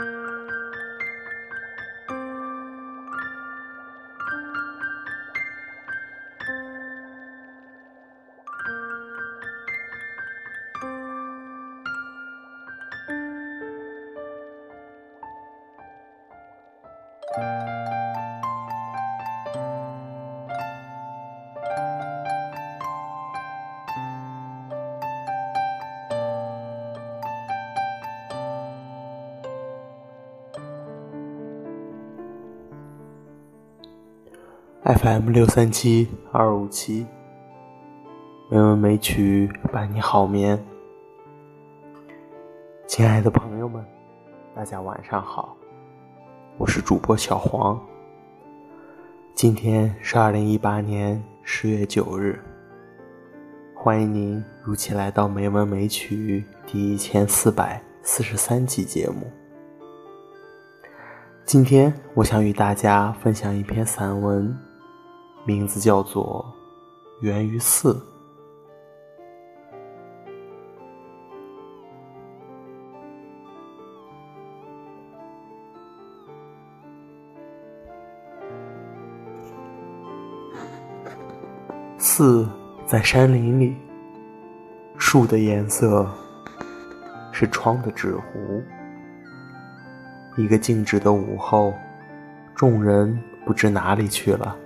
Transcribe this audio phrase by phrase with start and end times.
[0.00, 0.39] Bye.
[34.82, 37.06] FM 六三七二五七，
[38.50, 40.58] 美文美曲伴你好眠。
[42.86, 43.84] 亲爱的朋友们，
[44.56, 45.54] 大家晚上好，
[46.56, 47.78] 我是主播小黄。
[49.34, 52.40] 今天是二零一八年十月九日，
[53.74, 59.30] 欢迎您如期来到《美文美曲》第一千四百四十三期节目。
[61.44, 64.56] 今天我想与大家分享一篇散文。
[65.44, 66.44] 名字叫做
[67.24, 67.94] 《源于四》。
[81.98, 82.48] 四
[82.86, 83.74] 在山林里，
[84.98, 86.06] 树的颜色
[87.32, 88.62] 是窗的纸糊。
[90.36, 91.72] 一个静止的午后，
[92.54, 94.56] 众人不知哪里去了。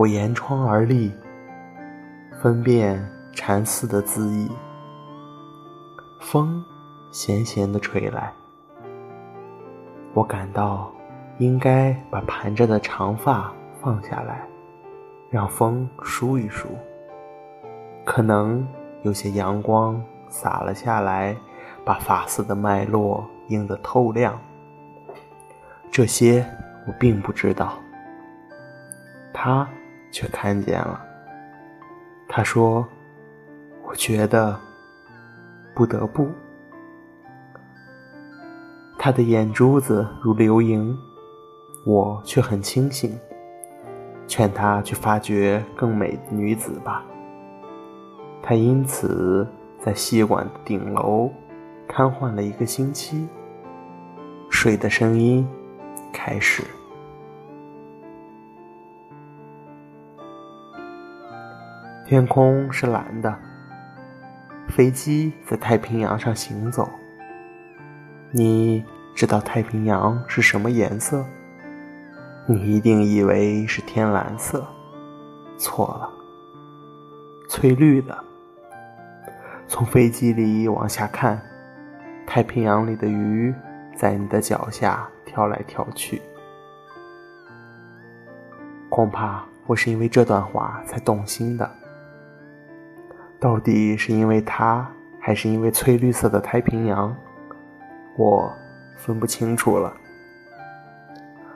[0.00, 1.12] 我沿窗而立，
[2.40, 4.50] 分辨禅寺的字意。
[6.18, 6.64] 风
[7.12, 8.32] 咸咸的吹来，
[10.14, 10.90] 我感到
[11.36, 14.48] 应该把盘着的长发放下来，
[15.28, 16.68] 让风梳一梳。
[18.02, 18.66] 可能
[19.02, 21.36] 有些阳光洒了下来，
[21.84, 24.40] 把发丝的脉络映得透亮。
[25.90, 26.42] 这些
[26.86, 27.78] 我并不知道。
[29.34, 29.68] 他。
[30.10, 31.00] 却看见了。
[32.28, 32.86] 他说
[33.84, 34.58] ：“我觉得
[35.74, 36.28] 不得不。”
[38.98, 40.96] 他的眼珠子如流萤，
[41.84, 43.18] 我却很清醒。
[44.26, 47.04] 劝他去发掘更美的女子吧。
[48.40, 49.44] 他因此
[49.80, 51.28] 在戏馆顶楼
[51.88, 53.26] 瘫痪了一个星期。
[54.48, 55.48] 水的声音
[56.12, 56.62] 开始。
[62.10, 63.32] 天空是蓝的，
[64.68, 66.90] 飞机在太平洋上行走。
[68.32, 68.84] 你
[69.14, 71.24] 知道太平洋是什么颜色？
[72.46, 74.66] 你一定以为是天蓝色，
[75.56, 76.10] 错了，
[77.48, 78.24] 翠绿的。
[79.68, 81.40] 从飞机里往下看，
[82.26, 83.54] 太平洋里的鱼
[83.94, 86.20] 在你的脚下跳来跳去。
[88.88, 91.70] 恐怕我是因为这段话才动心的。
[93.40, 94.86] 到底是因为它，
[95.18, 97.16] 还是因为翠绿色的太平洋？
[98.18, 98.52] 我
[98.96, 99.90] 分不清楚了。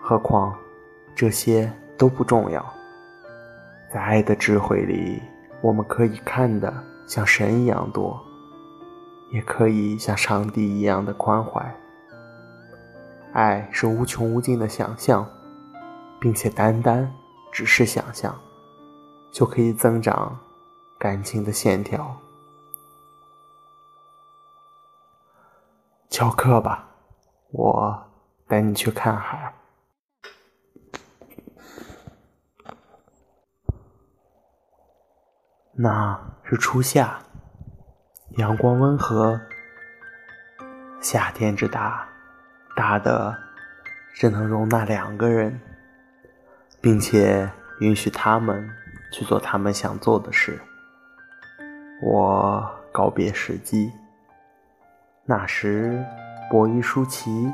[0.00, 0.56] 何况
[1.14, 2.64] 这些都不重要。
[3.92, 5.22] 在爱的智慧里，
[5.60, 6.72] 我们可以看的
[7.06, 8.18] 像神一样多，
[9.30, 11.62] 也可以像上帝一样的宽怀。
[13.34, 15.28] 爱是无穷无尽的想象，
[16.18, 17.12] 并且单单
[17.52, 18.34] 只是想象，
[19.30, 20.34] 就可以增长。
[20.98, 22.20] 感情的线条，
[26.08, 26.88] 翘课吧，
[27.50, 28.10] 我
[28.48, 29.54] 带你去看海。
[35.72, 37.18] 那是初夏，
[38.38, 39.38] 阳光温和，
[41.02, 42.08] 夏天之大，
[42.74, 43.36] 大的
[44.14, 45.60] 只能容纳两个人，
[46.80, 48.74] 并且允许他们
[49.12, 50.58] 去做他们想做的事。
[52.02, 52.62] 我
[52.92, 53.90] 告别史记，
[55.24, 56.04] 那时
[56.50, 57.50] 伯夷叔齐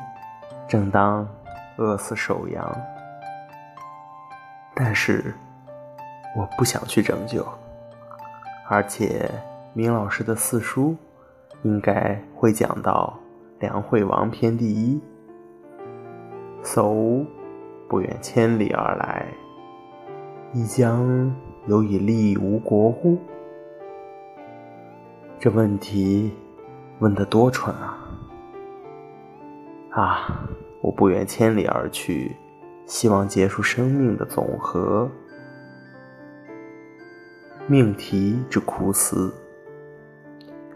[0.66, 1.24] 正当
[1.76, 2.76] 饿死首阳，
[4.74, 5.32] 但是
[6.36, 7.46] 我不想去拯救，
[8.68, 9.30] 而且
[9.74, 10.96] 明老师的四书
[11.62, 13.16] 应该会讲到
[13.60, 15.00] 梁惠王篇第一，
[16.64, 17.24] 叟
[17.88, 19.24] 不远千里而来，
[20.52, 21.32] 亦将
[21.68, 23.16] 有以利吴国乎？
[25.42, 26.32] 这问题
[27.00, 27.98] 问得多蠢啊！
[29.90, 30.48] 啊，
[30.80, 32.36] 我不远千里而去，
[32.86, 35.10] 希望结束生命的总和，
[37.66, 39.34] 命题之苦思，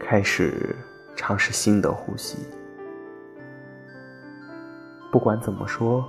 [0.00, 0.74] 开始
[1.14, 2.36] 尝试新的呼吸。
[5.12, 6.04] 不管怎么说，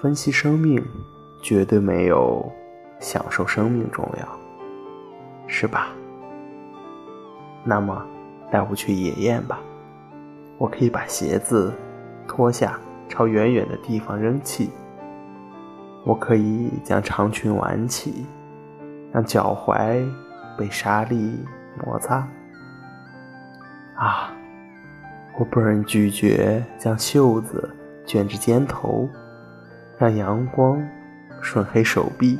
[0.00, 0.80] 分析生命
[1.42, 2.48] 绝对没有
[3.00, 4.38] 享受生命重要，
[5.48, 5.88] 是吧？
[7.64, 8.06] 那么，
[8.50, 9.58] 带我去野宴吧。
[10.58, 11.72] 我可以把鞋子
[12.28, 12.78] 脱下，
[13.08, 14.70] 朝远远的地方扔弃。
[16.04, 18.26] 我可以将长裙挽起，
[19.10, 20.06] 让脚踝
[20.58, 21.42] 被沙粒
[21.84, 22.28] 摩擦。
[23.96, 24.30] 啊，
[25.38, 27.68] 我不忍拒绝将袖子
[28.04, 29.08] 卷至肩头，
[29.96, 30.86] 让阳光
[31.40, 32.38] 顺黑手臂，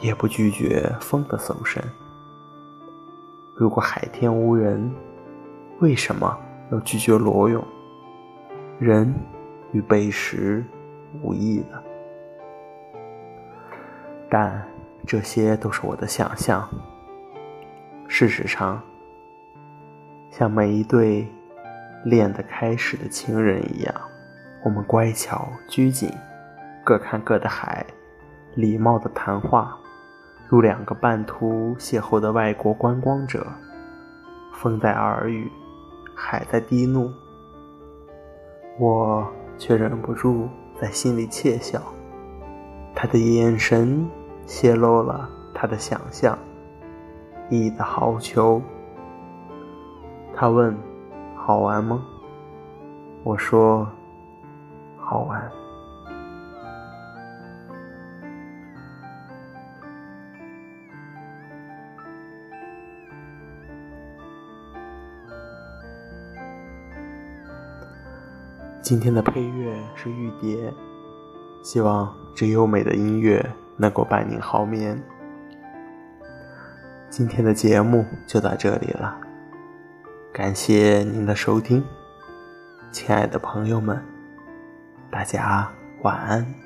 [0.00, 1.82] 也不拒绝风的搜身。
[3.58, 4.92] 如果海天无人，
[5.80, 6.38] 为什么
[6.70, 7.64] 要拒绝裸泳？
[8.78, 9.14] 人
[9.72, 10.62] 与背时
[11.22, 11.82] 无异的。
[14.28, 14.62] 但
[15.06, 16.68] 这些都是我的想象。
[18.06, 18.78] 事实上，
[20.30, 21.26] 像每一对
[22.04, 23.94] 恋得开始的情人一样，
[24.66, 26.12] 我们乖巧拘谨，
[26.84, 27.86] 各看各的海，
[28.54, 29.78] 礼貌的谈话，
[30.48, 33.46] 如两个半途邂逅的外国观光者。
[34.52, 35.52] 风在耳语，
[36.14, 37.12] 海在低怒，
[38.78, 39.26] 我
[39.58, 40.48] 却忍不住
[40.80, 41.78] 在心里窃笑。
[42.94, 44.08] 他的眼神
[44.46, 46.38] 泄露了他的想象，
[47.50, 48.62] 意的好球。
[50.34, 50.74] 他问
[51.36, 52.02] ：“好玩吗？”
[53.22, 53.86] 我说
[54.96, 55.50] ：“好玩。”
[68.86, 70.72] 今天的配乐是玉蝶。
[71.60, 73.44] 希望这优美的音乐
[73.76, 74.96] 能够伴您好眠。
[77.10, 79.18] 今天的节目就到这里了，
[80.32, 81.82] 感谢您的收听，
[82.92, 84.00] 亲爱的朋友们，
[85.10, 85.68] 大家
[86.02, 86.65] 晚安。